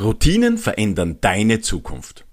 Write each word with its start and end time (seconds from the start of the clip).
Routinen 0.00 0.58
verändern 0.58 1.18
deine 1.20 1.60
Zukunft. 1.60 2.24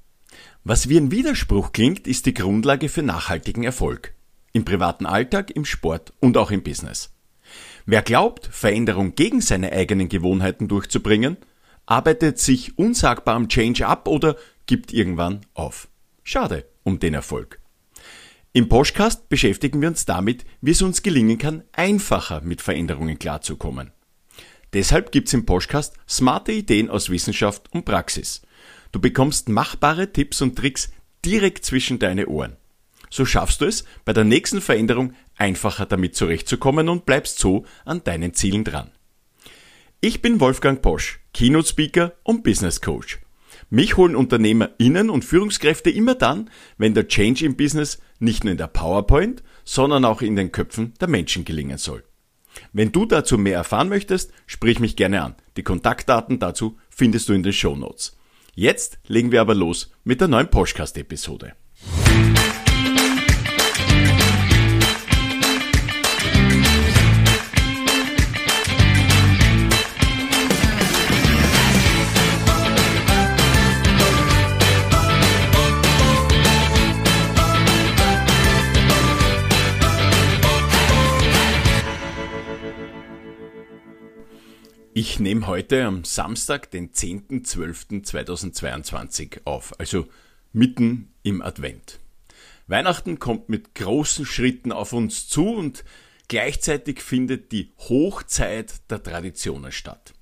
Was 0.63 0.89
wie 0.89 0.97
ein 0.97 1.11
Widerspruch 1.11 1.73
klingt, 1.73 2.07
ist 2.07 2.25
die 2.25 2.33
Grundlage 2.33 2.89
für 2.89 3.03
nachhaltigen 3.03 3.63
Erfolg. 3.63 4.15
Im 4.51 4.65
privaten 4.65 5.05
Alltag, 5.05 5.51
im 5.51 5.65
Sport 5.65 6.11
und 6.19 6.37
auch 6.37 6.49
im 6.49 6.63
Business. 6.63 7.11
Wer 7.85 8.01
glaubt, 8.01 8.47
Veränderung 8.47 9.13
gegen 9.13 9.41
seine 9.41 9.71
eigenen 9.71 10.09
Gewohnheiten 10.09 10.67
durchzubringen, 10.67 11.37
arbeitet 11.85 12.39
sich 12.39 12.79
unsagbar 12.79 13.35
am 13.35 13.47
Change 13.47 13.85
ab 13.85 14.07
oder 14.07 14.37
gibt 14.65 14.91
irgendwann 14.91 15.41
auf. 15.53 15.87
Schade 16.23 16.65
um 16.83 16.97
den 16.97 17.13
Erfolg. 17.13 17.59
Im 18.53 18.69
Podcast 18.69 19.29
beschäftigen 19.29 19.81
wir 19.81 19.89
uns 19.89 20.05
damit, 20.05 20.45
wie 20.61 20.71
es 20.71 20.81
uns 20.81 21.03
gelingen 21.03 21.37
kann, 21.37 21.63
einfacher 21.73 22.41
mit 22.41 22.61
Veränderungen 22.61 23.19
klarzukommen. 23.19 23.91
Deshalb 24.73 25.11
gibt's 25.11 25.33
im 25.33 25.45
Podcast 25.45 25.95
smarte 26.07 26.51
Ideen 26.53 26.89
aus 26.89 27.09
Wissenschaft 27.09 27.63
und 27.71 27.83
Praxis. 27.85 28.41
Du 28.91 28.99
bekommst 28.99 29.49
machbare 29.49 30.11
Tipps 30.11 30.41
und 30.41 30.55
Tricks 30.57 30.91
direkt 31.25 31.65
zwischen 31.65 31.99
deine 31.99 32.27
Ohren. 32.27 32.55
So 33.09 33.25
schaffst 33.25 33.59
du 33.59 33.65
es, 33.65 33.83
bei 34.05 34.13
der 34.13 34.23
nächsten 34.23 34.61
Veränderung 34.61 35.13
einfacher 35.35 35.85
damit 35.85 36.15
zurechtzukommen 36.15 36.87
und 36.87 37.05
bleibst 37.05 37.39
so 37.39 37.65
an 37.83 38.03
deinen 38.03 38.33
Zielen 38.33 38.63
dran. 38.63 38.91
Ich 39.99 40.21
bin 40.21 40.39
Wolfgang 40.39 40.81
Posch, 40.81 41.19
Keynote 41.33 41.67
Speaker 41.67 42.13
und 42.23 42.43
Business 42.43 42.79
Coach. 42.79 43.19
Mich 43.69 43.97
holen 43.97 44.15
UnternehmerInnen 44.15 45.09
und 45.09 45.25
Führungskräfte 45.25 45.89
immer 45.89 46.15
dann, 46.15 46.49
wenn 46.77 46.93
der 46.93 47.07
Change 47.07 47.45
im 47.45 47.55
Business 47.55 47.99
nicht 48.19 48.43
nur 48.43 48.51
in 48.51 48.57
der 48.57 48.67
PowerPoint, 48.67 49.43
sondern 49.63 50.05
auch 50.05 50.21
in 50.21 50.35
den 50.35 50.51
Köpfen 50.51 50.93
der 50.99 51.07
Menschen 51.07 51.45
gelingen 51.45 51.77
soll. 51.77 52.03
Wenn 52.73 52.91
du 52.91 53.05
dazu 53.05 53.37
mehr 53.37 53.57
erfahren 53.57 53.89
möchtest, 53.89 54.31
sprich 54.45 54.79
mich 54.79 54.95
gerne 54.95 55.21
an. 55.21 55.35
Die 55.57 55.63
Kontaktdaten 55.63 56.39
dazu 56.39 56.77
findest 56.89 57.29
du 57.29 57.33
in 57.33 57.43
den 57.43 57.53
Show 57.53 57.75
Notes. 57.75 58.17
Jetzt 58.53 58.99
legen 59.07 59.31
wir 59.31 59.41
aber 59.41 59.55
los 59.55 59.91
mit 60.03 60.21
der 60.21 60.27
neuen 60.27 60.49
Podcast-Episode. 60.49 61.53
Ich 85.03 85.19
nehme 85.19 85.47
heute 85.47 85.85
am 85.85 86.03
Samstag, 86.03 86.69
den 86.69 86.91
10.12.2022 86.91 89.39
auf, 89.45 89.73
also 89.79 90.07
mitten 90.53 91.11
im 91.23 91.41
Advent. 91.41 91.99
Weihnachten 92.67 93.17
kommt 93.17 93.49
mit 93.49 93.73
großen 93.73 94.27
Schritten 94.27 94.71
auf 94.71 94.93
uns 94.93 95.27
zu 95.27 95.55
und 95.55 95.83
gleichzeitig 96.27 97.01
findet 97.01 97.51
die 97.51 97.71
Hochzeit 97.79 98.91
der 98.91 99.01
Traditionen 99.01 99.71
statt. 99.71 100.13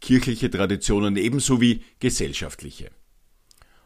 Kirchliche 0.00 0.48
Traditionen 0.48 1.16
ebenso 1.16 1.60
wie 1.60 1.82
gesellschaftliche. 1.98 2.92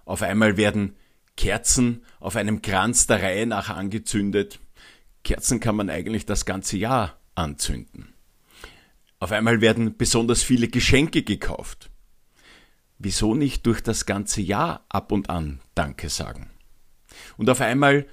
Auf 0.05 0.21
einmal 0.21 0.59
werden 0.59 0.95
Kerzen 1.39 2.05
auf 2.21 2.37
einem 2.37 2.61
Kranz 2.61 3.07
der 3.07 3.23
Reihe 3.23 3.47
nach 3.47 3.71
angezündet. 3.71 4.61
Kerzen 5.25 5.59
kann 5.59 5.75
man 5.75 5.89
eigentlich 5.89 6.27
das 6.27 6.45
ganze 6.45 6.77
Jahr 6.77 7.19
anzünden. 7.35 8.12
Auf 9.23 9.31
einmal 9.31 9.61
werden 9.61 9.97
besonders 9.97 10.43
viele 10.43 10.67
Geschenke 10.67 11.23
gekauft. 11.23 11.93
Wieso 12.99 13.37
nicht 13.37 13.65
durch 13.67 13.81
das 13.81 14.05
ganze 14.05 14.41
Jahr 14.41 14.85
ab 14.89 15.13
und 15.13 15.31
an 15.31 15.61
Danke 15.77 16.09
sagen? 16.09 16.51
Und 17.37 17.49
auf 17.49 17.61
einmal 17.61 18.07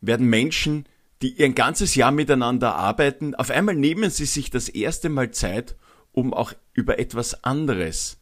werden 0.00 0.26
Menschen, 0.26 0.86
die 1.22 1.34
ihr 1.34 1.52
ganzes 1.52 1.94
Jahr 1.94 2.10
miteinander 2.10 2.74
arbeiten, 2.74 3.36
auf 3.36 3.50
einmal 3.50 3.76
nehmen 3.76 4.10
sie 4.10 4.24
sich 4.24 4.50
das 4.50 4.68
erste 4.68 5.08
Mal 5.08 5.30
Zeit, 5.30 5.76
um 6.10 6.34
auch 6.34 6.52
über 6.72 6.98
etwas 6.98 7.44
anderes 7.44 8.18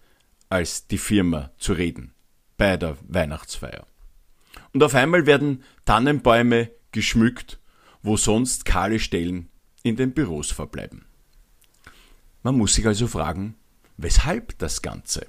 als 0.50 0.86
die 0.86 0.98
Firma 0.98 1.50
zu 1.56 1.72
reden 1.72 2.12
bei 2.58 2.76
der 2.76 2.98
Weihnachtsfeier. 3.08 3.86
Und 4.74 4.82
auf 4.82 4.94
einmal 4.94 5.24
werden 5.24 5.62
Tannenbäume 5.86 6.72
geschmückt, 6.92 7.58
wo 8.02 8.18
sonst 8.18 8.66
kahle 8.66 8.98
Stellen 8.98 9.48
in 9.82 9.96
den 9.96 10.12
Büros 10.12 10.52
verbleiben. 10.52 11.07
Man 12.42 12.56
muss 12.56 12.74
sich 12.74 12.86
also 12.86 13.06
fragen, 13.06 13.56
weshalb 13.96 14.58
das 14.58 14.82
Ganze? 14.82 15.26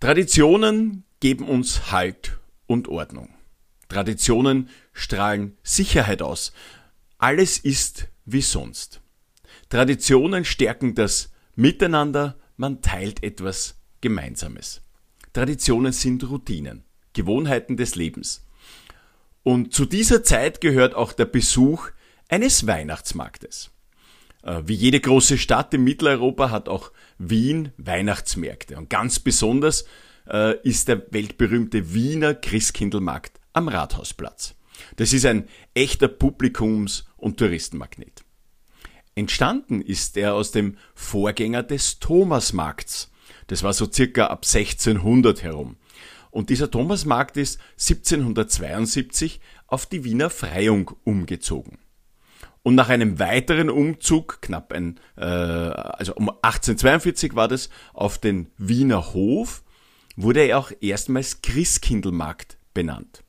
Traditionen 0.00 1.04
geben 1.20 1.48
uns 1.48 1.90
Halt 1.90 2.38
und 2.66 2.88
Ordnung. 2.88 3.30
Traditionen 3.88 4.68
strahlen 4.92 5.56
Sicherheit 5.62 6.22
aus. 6.22 6.52
Alles 7.18 7.58
ist 7.58 8.08
wie 8.24 8.42
sonst. 8.42 9.00
Traditionen 9.68 10.44
stärken 10.44 10.94
das 10.94 11.32
Miteinander, 11.56 12.36
man 12.56 12.82
teilt 12.82 13.22
etwas 13.24 13.76
Gemeinsames. 14.00 14.82
Traditionen 15.32 15.92
sind 15.92 16.28
Routinen, 16.28 16.84
Gewohnheiten 17.12 17.76
des 17.76 17.96
Lebens. 17.96 18.46
Und 19.42 19.74
zu 19.74 19.84
dieser 19.84 20.22
Zeit 20.22 20.60
gehört 20.60 20.94
auch 20.94 21.12
der 21.12 21.24
Besuch 21.24 21.90
eines 22.28 22.66
Weihnachtsmarktes. 22.66 23.70
Äh, 24.42 24.62
wie 24.66 24.74
jede 24.74 25.00
große 25.00 25.38
Stadt 25.38 25.74
in 25.74 25.84
Mitteleuropa 25.84 26.50
hat 26.50 26.68
auch 26.68 26.92
Wien 27.18 27.72
Weihnachtsmärkte. 27.76 28.76
Und 28.76 28.90
ganz 28.90 29.18
besonders 29.18 29.84
äh, 30.28 30.56
ist 30.62 30.88
der 30.88 31.02
weltberühmte 31.12 31.92
Wiener 31.94 32.34
Christkindlmarkt 32.34 33.40
am 33.52 33.68
Rathausplatz. 33.68 34.54
Das 34.96 35.12
ist 35.12 35.26
ein 35.26 35.48
echter 35.74 36.08
Publikums- 36.08 37.04
und 37.16 37.38
Touristenmagnet. 37.38 38.24
Entstanden 39.14 39.82
ist 39.82 40.16
er 40.16 40.34
aus 40.34 40.52
dem 40.52 40.76
Vorgänger 40.94 41.64
des 41.64 41.98
Thomasmarkts. 41.98 43.10
Das 43.48 43.64
war 43.64 43.72
so 43.72 43.90
circa 43.90 44.26
ab 44.26 44.44
1600 44.44 45.42
herum. 45.42 45.76
Und 46.30 46.50
dieser 46.50 46.70
Thomasmarkt 46.70 47.36
ist 47.36 47.58
1772 47.78 49.40
auf 49.66 49.86
die 49.86 50.04
Wiener 50.04 50.30
Freiung 50.30 50.92
umgezogen. 51.02 51.78
Und 52.68 52.74
nach 52.74 52.90
einem 52.90 53.18
weiteren 53.18 53.70
Umzug, 53.70 54.42
knapp 54.42 54.74
ein, 54.74 55.00
äh, 55.16 55.24
also 55.24 56.14
um 56.16 56.28
1842 56.28 57.34
war 57.34 57.48
das, 57.48 57.70
auf 57.94 58.18
den 58.18 58.48
Wiener 58.58 59.14
Hof, 59.14 59.62
wurde 60.16 60.40
er 60.40 60.58
auch 60.58 60.70
erstmals 60.82 61.40
Christkindlmarkt 61.40 62.58
benannt. 62.74 63.24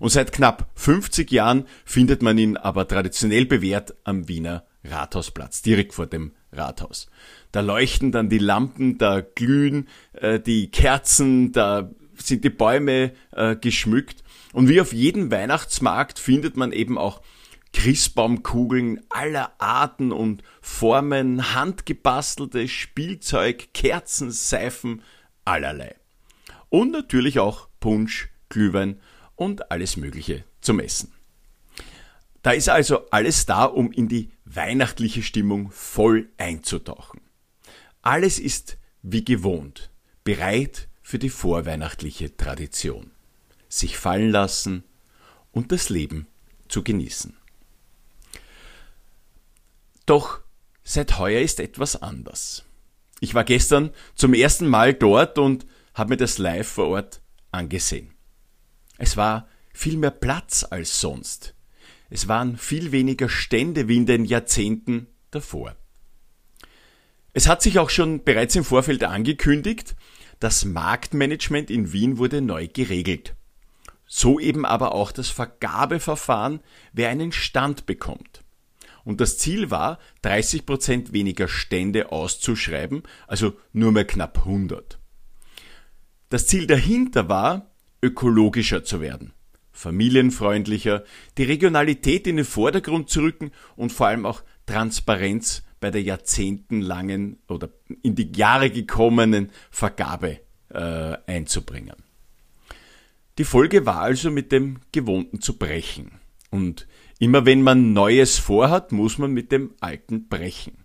Und 0.00 0.08
seit 0.08 0.32
knapp 0.32 0.72
50 0.74 1.30
Jahren 1.30 1.66
findet 1.84 2.20
man 2.20 2.36
ihn 2.36 2.56
aber 2.56 2.88
traditionell 2.88 3.46
bewährt 3.46 3.94
am 4.02 4.26
Wiener 4.26 4.64
Rathausplatz, 4.82 5.62
direkt 5.62 5.94
vor 5.94 6.08
dem 6.08 6.32
Rathaus. 6.50 7.08
Da 7.52 7.60
leuchten 7.60 8.10
dann 8.10 8.28
die 8.28 8.38
Lampen, 8.38 8.98
da 8.98 9.20
glühen 9.20 9.86
äh, 10.14 10.40
die 10.40 10.68
Kerzen, 10.68 11.52
da 11.52 11.92
sind 12.16 12.42
die 12.42 12.50
Bäume 12.50 13.12
äh, 13.30 13.54
geschmückt. 13.54 14.24
Und 14.52 14.68
wie 14.68 14.80
auf 14.80 14.92
jedem 14.92 15.30
Weihnachtsmarkt 15.30 16.18
findet 16.18 16.56
man 16.56 16.72
eben 16.72 16.98
auch 16.98 17.22
Christbaumkugeln 17.72 19.00
aller 19.08 19.52
Arten 19.60 20.12
und 20.12 20.42
Formen, 20.60 21.54
handgebasteltes 21.54 22.70
Spielzeug, 22.70 23.72
Kerzen, 23.72 24.30
Seifen, 24.30 25.02
allerlei. 25.44 25.94
Und 26.68 26.90
natürlich 26.90 27.38
auch 27.38 27.68
Punsch, 27.80 28.28
Glühwein 28.48 29.00
und 29.36 29.70
alles 29.70 29.96
Mögliche 29.96 30.44
zum 30.60 30.80
Essen. 30.80 31.12
Da 32.42 32.52
ist 32.52 32.68
also 32.68 33.08
alles 33.10 33.46
da, 33.46 33.64
um 33.64 33.92
in 33.92 34.08
die 34.08 34.30
weihnachtliche 34.44 35.22
Stimmung 35.22 35.70
voll 35.70 36.30
einzutauchen. 36.38 37.20
Alles 38.02 38.38
ist 38.38 38.78
wie 39.02 39.24
gewohnt, 39.24 39.90
bereit 40.24 40.88
für 41.02 41.18
die 41.18 41.28
vorweihnachtliche 41.28 42.36
Tradition. 42.36 43.10
Sich 43.68 43.96
fallen 43.98 44.30
lassen 44.30 44.84
und 45.52 45.72
das 45.72 45.90
Leben 45.90 46.26
zu 46.68 46.82
genießen. 46.82 47.36
Doch 50.10 50.40
seit 50.82 51.20
heuer 51.20 51.40
ist 51.40 51.60
etwas 51.60 52.02
anders. 52.02 52.64
Ich 53.20 53.34
war 53.34 53.44
gestern 53.44 53.90
zum 54.16 54.34
ersten 54.34 54.66
Mal 54.66 54.92
dort 54.92 55.38
und 55.38 55.66
habe 55.94 56.10
mir 56.10 56.16
das 56.16 56.38
live 56.38 56.66
vor 56.66 56.88
Ort 56.88 57.22
angesehen. 57.52 58.12
Es 58.98 59.16
war 59.16 59.46
viel 59.72 59.96
mehr 59.96 60.10
Platz 60.10 60.66
als 60.68 61.00
sonst. 61.00 61.54
Es 62.08 62.26
waren 62.26 62.56
viel 62.56 62.90
weniger 62.90 63.28
Stände 63.28 63.86
wie 63.86 63.98
in 63.98 64.06
den 64.06 64.24
Jahrzehnten 64.24 65.06
davor. 65.30 65.76
Es 67.32 67.46
hat 67.46 67.62
sich 67.62 67.78
auch 67.78 67.90
schon 67.90 68.24
bereits 68.24 68.56
im 68.56 68.64
Vorfeld 68.64 69.04
angekündigt, 69.04 69.94
das 70.40 70.64
Marktmanagement 70.64 71.70
in 71.70 71.92
Wien 71.92 72.18
wurde 72.18 72.40
neu 72.40 72.66
geregelt. 72.66 73.36
So 74.08 74.40
eben 74.40 74.64
aber 74.66 74.92
auch 74.92 75.12
das 75.12 75.28
Vergabeverfahren, 75.28 76.64
wer 76.92 77.10
einen 77.10 77.30
Stand 77.30 77.86
bekommt. 77.86 78.42
Und 79.04 79.20
das 79.20 79.38
Ziel 79.38 79.70
war, 79.70 79.98
30% 80.24 81.12
weniger 81.12 81.48
Stände 81.48 82.12
auszuschreiben, 82.12 83.02
also 83.26 83.54
nur 83.72 83.92
mehr 83.92 84.04
knapp 84.04 84.38
100. 84.38 84.98
Das 86.28 86.46
Ziel 86.46 86.66
dahinter 86.66 87.28
war, 87.28 87.70
ökologischer 88.02 88.84
zu 88.84 89.00
werden, 89.00 89.32
familienfreundlicher, 89.72 91.04
die 91.38 91.44
Regionalität 91.44 92.26
in 92.26 92.36
den 92.36 92.44
Vordergrund 92.44 93.10
zu 93.10 93.20
rücken 93.20 93.50
und 93.76 93.92
vor 93.92 94.06
allem 94.06 94.26
auch 94.26 94.42
Transparenz 94.66 95.62
bei 95.80 95.90
der 95.90 96.02
jahrzehntelangen 96.02 97.38
oder 97.48 97.70
in 98.02 98.14
die 98.14 98.30
Jahre 98.32 98.70
gekommenen 98.70 99.50
Vergabe 99.70 100.40
äh, 100.68 101.16
einzubringen. 101.26 101.96
Die 103.38 103.44
Folge 103.44 103.86
war 103.86 104.00
also 104.00 104.30
mit 104.30 104.52
dem 104.52 104.80
Gewohnten 104.92 105.40
zu 105.40 105.56
brechen. 105.56 106.12
Und 106.50 106.86
immer 107.20 107.46
wenn 107.46 107.62
man 107.62 107.92
Neues 107.92 108.38
vorhat, 108.38 108.90
muss 108.90 109.18
man 109.18 109.30
mit 109.30 109.52
dem 109.52 109.74
Alten 109.78 110.26
brechen. 110.26 110.84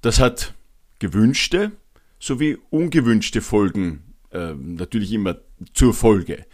Das 0.00 0.18
hat 0.18 0.54
gewünschte 0.98 1.72
sowie 2.18 2.56
ungewünschte 2.70 3.42
Folgen 3.42 4.14
äh, 4.30 4.54
natürlich 4.54 5.12
immer 5.12 5.36
zur 5.74 5.92
Folge. 5.92 6.46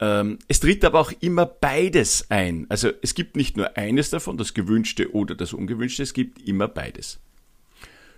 Ähm, 0.00 0.38
es 0.48 0.60
tritt 0.60 0.84
aber 0.84 0.98
auch 0.98 1.12
immer 1.20 1.46
beides 1.46 2.30
ein. 2.30 2.66
Also 2.70 2.90
es 3.02 3.14
gibt 3.14 3.36
nicht 3.36 3.56
nur 3.56 3.76
eines 3.76 4.10
davon, 4.10 4.38
das 4.38 4.54
gewünschte 4.54 5.12
oder 5.14 5.34
das 5.34 5.52
ungewünschte, 5.52 6.02
es 6.02 6.14
gibt 6.14 6.40
immer 6.48 6.68
beides. 6.68 7.20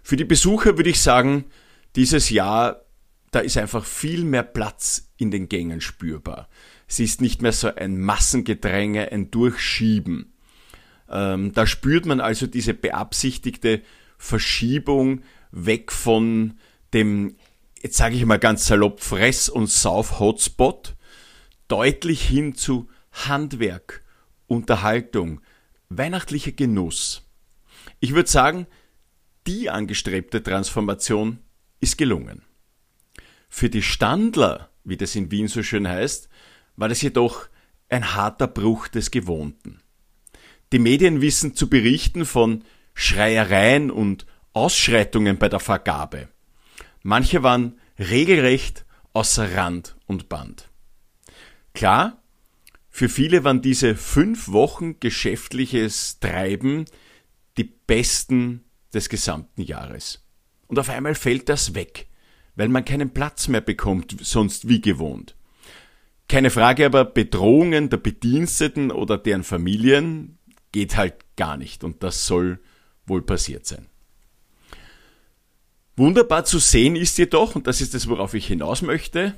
Für 0.02 0.16
die 0.16 0.24
Besucher 0.24 0.76
würde 0.76 0.90
ich 0.90 1.00
sagen, 1.00 1.44
dieses 1.96 2.30
Jahr, 2.30 2.84
da 3.32 3.40
ist 3.40 3.56
einfach 3.56 3.84
viel 3.84 4.24
mehr 4.24 4.44
Platz 4.44 5.10
in 5.16 5.30
den 5.30 5.48
Gängen 5.48 5.80
spürbar. 5.80 6.48
Es 6.92 7.00
ist 7.00 7.22
nicht 7.22 7.40
mehr 7.40 7.52
so 7.52 7.74
ein 7.74 7.98
Massengedränge, 7.98 9.12
ein 9.12 9.30
Durchschieben. 9.30 10.34
Ähm, 11.08 11.54
da 11.54 11.66
spürt 11.66 12.04
man 12.04 12.20
also 12.20 12.46
diese 12.46 12.74
beabsichtigte 12.74 13.80
Verschiebung 14.18 15.22
weg 15.52 15.90
von 15.90 16.58
dem, 16.92 17.36
jetzt 17.80 17.96
sage 17.96 18.16
ich 18.16 18.26
mal 18.26 18.38
ganz 18.38 18.66
salopp, 18.66 19.00
Fress- 19.00 19.48
und 19.48 19.70
Sauf-Hotspot, 19.70 20.94
deutlich 21.66 22.28
hin 22.28 22.56
zu 22.56 22.90
Handwerk, 23.10 24.04
Unterhaltung, 24.46 25.40
weihnachtlicher 25.88 26.52
Genuss. 26.52 27.26
Ich 28.00 28.12
würde 28.12 28.28
sagen, 28.28 28.66
die 29.46 29.70
angestrebte 29.70 30.42
Transformation 30.42 31.38
ist 31.80 31.96
gelungen. 31.96 32.42
Für 33.48 33.70
die 33.70 33.82
Standler, 33.82 34.68
wie 34.84 34.98
das 34.98 35.16
in 35.16 35.30
Wien 35.30 35.48
so 35.48 35.62
schön 35.62 35.88
heißt, 35.88 36.28
war 36.82 36.88
das 36.88 37.00
jedoch 37.00 37.46
ein 37.90 38.16
harter 38.16 38.48
Bruch 38.48 38.88
des 38.88 39.12
Gewohnten. 39.12 39.80
Die 40.72 40.80
Medien 40.80 41.20
wissen 41.20 41.54
zu 41.54 41.70
berichten 41.70 42.26
von 42.26 42.64
Schreiereien 42.92 43.92
und 43.92 44.26
Ausschreitungen 44.52 45.38
bei 45.38 45.48
der 45.48 45.60
Vergabe. 45.60 46.26
Manche 47.04 47.44
waren 47.44 47.78
regelrecht 48.00 48.84
außer 49.12 49.54
Rand 49.54 49.94
und 50.08 50.28
Band. 50.28 50.70
Klar, 51.72 52.20
für 52.90 53.08
viele 53.08 53.44
waren 53.44 53.62
diese 53.62 53.94
fünf 53.94 54.48
Wochen 54.48 54.98
geschäftliches 54.98 56.18
Treiben 56.18 56.86
die 57.58 57.72
besten 57.86 58.64
des 58.92 59.08
gesamten 59.08 59.62
Jahres. 59.62 60.26
Und 60.66 60.80
auf 60.80 60.88
einmal 60.88 61.14
fällt 61.14 61.48
das 61.48 61.76
weg, 61.76 62.08
weil 62.56 62.66
man 62.66 62.84
keinen 62.84 63.14
Platz 63.14 63.46
mehr 63.46 63.60
bekommt, 63.60 64.16
sonst 64.20 64.68
wie 64.68 64.80
gewohnt. 64.80 65.36
Keine 66.32 66.48
Frage, 66.48 66.86
aber 66.86 67.04
Bedrohungen 67.04 67.90
der 67.90 67.98
Bediensteten 67.98 68.90
oder 68.90 69.18
deren 69.18 69.44
Familien 69.44 70.38
geht 70.72 70.96
halt 70.96 71.16
gar 71.36 71.58
nicht 71.58 71.84
und 71.84 72.02
das 72.02 72.26
soll 72.26 72.58
wohl 73.04 73.20
passiert 73.20 73.66
sein. 73.66 73.84
Wunderbar 75.94 76.46
zu 76.46 76.58
sehen 76.58 76.96
ist 76.96 77.18
jedoch, 77.18 77.54
und 77.54 77.66
das 77.66 77.82
ist 77.82 77.94
es, 77.94 78.08
worauf 78.08 78.32
ich 78.32 78.46
hinaus 78.46 78.80
möchte, 78.80 79.34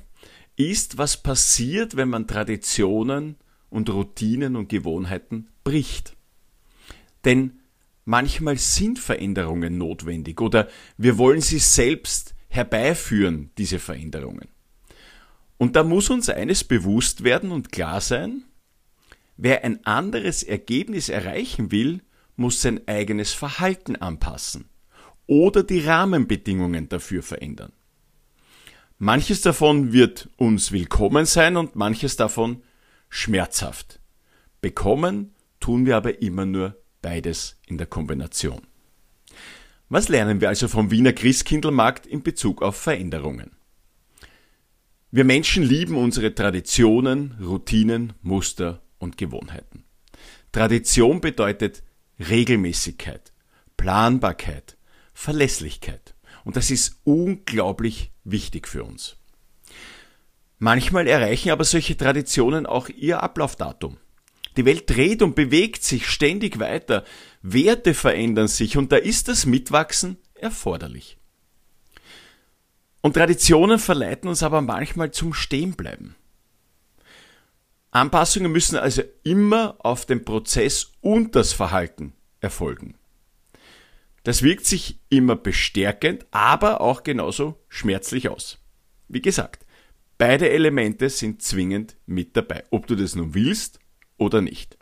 ist, 0.55 0.97
was 0.97 1.21
passiert, 1.21 1.97
wenn 1.97 2.11
man 2.11 2.29
Traditionen 2.29 3.39
und 3.71 3.91
Routinen 3.91 4.55
und 4.55 4.69
Gewohnheiten 4.69 5.49
bricht. 5.65 6.15
Denn 7.25 7.59
manchmal 8.05 8.57
sind 8.57 9.01
Veränderungen 9.01 9.79
notwendig 9.79 10.41
oder 10.41 10.69
wir 10.97 11.19
wollen 11.19 11.41
sie 11.41 11.59
selbst 11.59 12.37
herbeiführen, 12.47 13.51
diese 13.59 13.81
Veränderungen. 13.81 14.54
Und 15.59 15.77
da 15.77 15.85
muss 15.85 16.11
uns 16.11 16.29
eines 16.29 16.65
bewusst 16.65 17.25
werden 17.25 17.51
und 17.51 17.73
klar 17.73 18.01
sein, 18.01 18.45
wer 19.37 19.65
ein 19.65 19.85
anderes 19.87 20.43
Ergebnis 20.43 21.09
erreichen 21.09 21.71
will, 21.71 22.03
muss 22.37 22.61
sein 22.61 22.81
eigenes 22.87 23.33
Verhalten 23.33 23.97
anpassen 23.97 24.69
oder 25.27 25.63
die 25.63 25.81
Rahmenbedingungen 25.81 26.89
dafür 26.89 27.23
verändern. 27.23 27.73
Manches 28.99 29.41
davon 29.41 29.93
wird 29.93 30.29
uns 30.37 30.73
willkommen 30.73 31.27
sein 31.27 31.57
und 31.57 31.77
manches 31.77 32.17
davon 32.17 32.63
schmerzhaft. 33.09 34.01
Bekommen 34.61 35.35
tun 35.61 35.87
wir 35.87 35.97
aber 35.97 36.23
immer 36.23 36.47
nur 36.47 36.77
beides 37.03 37.61
in 37.67 37.79
der 37.79 37.87
Kombination. 37.87 38.63
Was 39.89 40.09
lernen 40.09 40.41
wir 40.41 40.49
also 40.49 40.69
vom 40.69 40.91
Wiener 40.91 41.13
Christkindlmarkt 41.13 42.07
in 42.07 42.23
Bezug 42.23 42.63
auf 42.63 42.77
Veränderungen? 42.77 43.51
Wir 45.17 45.23
Menschen 45.23 45.63
lieben 45.63 45.97
unsere 45.97 46.35
Traditionen, 46.35 47.37
Routinen, 47.41 48.15
Muster 48.23 48.83
und 48.99 49.17
Gewohnheiten. 49.17 49.85
Tradition 50.51 51.21
bedeutet 51.21 51.85
Regelmäßigkeit, 52.19 53.33
Planbarkeit, 53.77 54.77
Verlässlichkeit. 55.13 56.17
Und 56.43 56.57
das 56.57 56.73
ist 56.73 56.97
unglaublich 57.05 58.11
wichtig 58.25 58.67
für 58.67 58.83
uns. 58.83 59.17
Manchmal 60.59 61.07
erreichen 61.07 61.51
aber 61.51 61.63
solche 61.63 61.97
Traditionen 61.97 62.67
auch 62.67 62.89
ihr 62.89 63.23
Ablaufdatum. 63.23 63.99
Die 64.57 64.65
Welt 64.65 64.91
dreht 64.91 65.23
und 65.23 65.37
bewegt 65.37 65.85
sich 65.85 66.09
ständig 66.09 66.59
weiter, 66.59 67.05
Werte 67.41 67.95
verändern 67.95 68.49
sich 68.49 68.77
und 68.77 68.91
da 68.91 68.97
ist 68.97 69.29
das 69.29 69.47
Mitwachsen 69.47 70.17
erforderlich. 70.35 71.19
Und 73.05 73.13
Traditionen 73.13 73.79
verleiten 73.79 74.31
uns 74.31 74.43
aber 74.43 74.63
manchmal 74.63 75.11
zum 75.11 75.35
Stehenbleiben. 75.35 76.15
Anpassungen 77.91 78.51
müssen 78.51 78.79
also 78.79 79.03
immer 79.23 79.77
auf 79.81 80.07
den 80.07 80.25
Prozess 80.25 80.93
und 81.03 81.37
das 81.37 81.53
Verhalten 81.53 82.15
erfolgen. 82.41 82.95
Das 84.23 84.41
wirkt 84.41 84.65
sich 84.65 85.01
immer 85.11 85.37
bestärkend, 85.37 86.25
aber 86.31 86.81
auch 86.81 87.03
genauso 87.03 87.63
schmerzlich 87.69 88.31
aus. 88.31 88.59
Wie 89.09 89.21
gesagt, 89.21 89.67
beide 90.17 90.49
Elemente 90.49 91.11
sind 91.11 91.43
zwingend 91.43 91.99
mit 92.07 92.35
dabei, 92.39 92.65
ob 92.71 92.87
du 92.87 92.95
das 92.95 93.15
nun 93.17 93.35
willst 93.35 93.81
oder 94.17 94.41
nicht. 94.41 94.79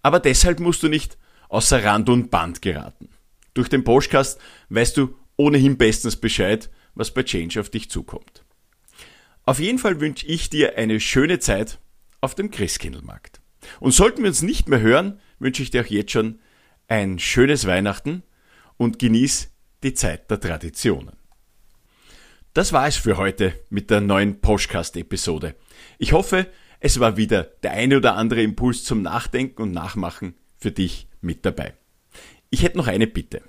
Aber 0.00 0.20
deshalb 0.20 0.58
musst 0.58 0.82
du 0.82 0.88
nicht 0.88 1.18
außer 1.50 1.84
Rand 1.84 2.08
und 2.08 2.30
Band 2.30 2.62
geraten. 2.62 3.10
Durch 3.52 3.68
den 3.68 3.84
Podcast 3.84 4.40
weißt 4.70 4.96
du 4.96 5.14
ohnehin 5.36 5.76
bestens 5.76 6.16
Bescheid, 6.16 6.70
was 6.94 7.12
bei 7.12 7.22
Change 7.22 7.60
auf 7.60 7.70
dich 7.70 7.90
zukommt. 7.90 8.44
Auf 9.44 9.58
jeden 9.58 9.78
Fall 9.78 10.00
wünsche 10.00 10.26
ich 10.26 10.50
dir 10.50 10.76
eine 10.76 11.00
schöne 11.00 11.38
Zeit 11.38 11.78
auf 12.20 12.34
dem 12.34 12.50
Christkindlmarkt. 12.50 13.40
Und 13.78 13.92
sollten 13.92 14.22
wir 14.22 14.28
uns 14.28 14.42
nicht 14.42 14.68
mehr 14.68 14.80
hören, 14.80 15.20
wünsche 15.38 15.62
ich 15.62 15.70
dir 15.70 15.82
auch 15.82 15.86
jetzt 15.86 16.12
schon 16.12 16.38
ein 16.88 17.18
schönes 17.18 17.66
Weihnachten 17.66 18.22
und 18.76 18.98
genieß 18.98 19.50
die 19.82 19.94
Zeit 19.94 20.30
der 20.30 20.40
Traditionen. 20.40 21.16
Das 22.52 22.72
war 22.72 22.86
es 22.88 22.96
für 22.96 23.16
heute 23.16 23.54
mit 23.70 23.90
der 23.90 24.00
neuen 24.00 24.40
Podcast-Episode. 24.40 25.54
Ich 25.98 26.12
hoffe, 26.12 26.48
es 26.80 26.98
war 26.98 27.16
wieder 27.16 27.44
der 27.44 27.72
eine 27.72 27.96
oder 27.96 28.16
andere 28.16 28.42
Impuls 28.42 28.84
zum 28.84 29.02
Nachdenken 29.02 29.62
und 29.62 29.70
Nachmachen 29.70 30.34
für 30.58 30.72
dich 30.72 31.08
mit 31.20 31.44
dabei. 31.44 31.74
Ich 32.50 32.62
hätte 32.62 32.78
noch 32.78 32.88
eine 32.88 33.06
Bitte. 33.06 33.42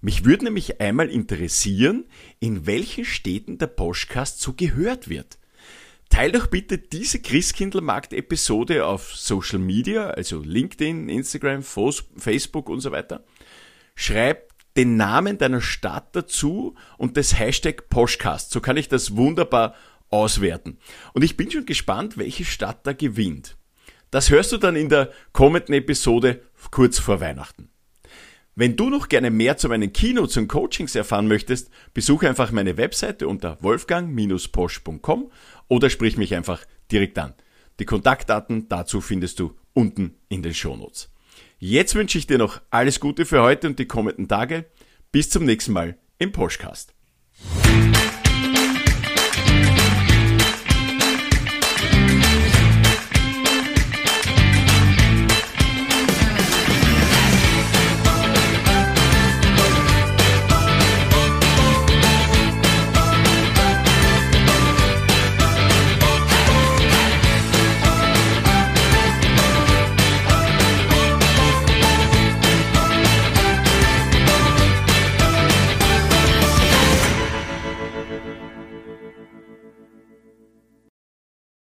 Mich 0.00 0.24
würde 0.24 0.44
nämlich 0.44 0.80
einmal 0.80 1.08
interessieren, 1.08 2.06
in 2.40 2.66
welchen 2.66 3.04
Städten 3.04 3.58
der 3.58 3.66
Podcast 3.68 4.40
so 4.40 4.52
gehört 4.52 5.08
wird. 5.08 5.38
Teil 6.08 6.32
doch 6.32 6.46
bitte 6.46 6.78
diese 6.78 7.20
Christkindlmarkt-Episode 7.20 8.86
auf 8.86 9.14
Social 9.16 9.58
Media, 9.58 10.08
also 10.10 10.40
LinkedIn, 10.40 11.08
Instagram, 11.08 11.62
Facebook 11.62 12.68
und 12.68 12.80
so 12.80 12.92
weiter. 12.92 13.24
Schreib 13.94 14.52
den 14.76 14.96
Namen 14.96 15.38
deiner 15.38 15.60
Stadt 15.60 16.14
dazu 16.14 16.74
und 16.98 17.16
das 17.16 17.38
Hashtag 17.38 17.88
Poshcast. 17.88 18.50
So 18.52 18.60
kann 18.60 18.76
ich 18.76 18.88
das 18.88 19.16
wunderbar 19.16 19.74
auswerten. 20.10 20.78
Und 21.12 21.22
ich 21.22 21.36
bin 21.36 21.50
schon 21.50 21.66
gespannt, 21.66 22.16
welche 22.18 22.44
Stadt 22.44 22.86
da 22.86 22.92
gewinnt. 22.92 23.56
Das 24.10 24.30
hörst 24.30 24.52
du 24.52 24.58
dann 24.58 24.76
in 24.76 24.88
der 24.88 25.10
kommenden 25.32 25.74
Episode 25.74 26.42
kurz 26.70 26.98
vor 26.98 27.20
Weihnachten. 27.20 27.70
Wenn 28.58 28.74
du 28.74 28.88
noch 28.88 29.10
gerne 29.10 29.30
mehr 29.30 29.58
zu 29.58 29.68
meinen 29.68 29.92
Keynotes 29.92 30.38
und 30.38 30.48
Coachings 30.48 30.94
erfahren 30.94 31.28
möchtest, 31.28 31.68
besuche 31.92 32.26
einfach 32.26 32.52
meine 32.52 32.78
Webseite 32.78 33.28
unter 33.28 33.62
wolfgang-posch.com 33.62 35.30
oder 35.68 35.90
sprich 35.90 36.16
mich 36.16 36.34
einfach 36.34 36.64
direkt 36.90 37.18
an. 37.18 37.34
Die 37.78 37.84
Kontaktdaten 37.84 38.66
dazu 38.70 39.02
findest 39.02 39.40
du 39.40 39.52
unten 39.74 40.14
in 40.30 40.42
den 40.42 40.54
Shownotes. 40.54 41.12
Jetzt 41.58 41.94
wünsche 41.94 42.16
ich 42.16 42.26
dir 42.26 42.38
noch 42.38 42.62
alles 42.70 42.98
Gute 42.98 43.26
für 43.26 43.42
heute 43.42 43.66
und 43.66 43.78
die 43.78 43.86
kommenden 43.86 44.26
Tage. 44.26 44.64
Bis 45.12 45.28
zum 45.28 45.44
nächsten 45.44 45.74
Mal 45.74 45.98
im 46.18 46.32
Postcast. 46.32 46.94